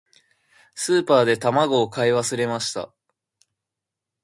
[0.73, 2.91] スーパーで卵を買い忘れました。